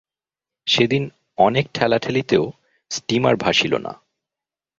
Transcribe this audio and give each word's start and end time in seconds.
সেদিন 0.67 1.03
অনেক 1.37 1.65
ঠেলাঠেলিতেও 1.73 2.43
স্টীমার 2.91 3.35
ভাসিল 3.35 3.73
না। 3.77 3.93